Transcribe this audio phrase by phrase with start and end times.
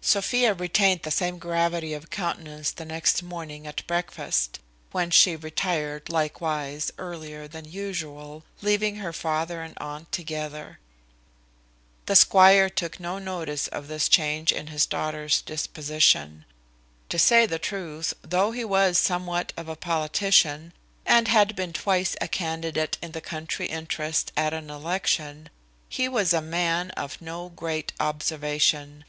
[0.00, 4.58] Sophia retained the same gravity of countenance the next morning at breakfast;
[4.90, 10.78] whence she retired likewise earlier than usual, leaving her father and aunt together.
[12.06, 16.46] The squire took no notice of this change in his daughter's disposition.
[17.10, 20.72] To say the truth, though he was somewhat of a politician,
[21.04, 25.50] and had been twice a candidate in the country interest at an election,
[25.86, 29.04] he was a man of no great observation.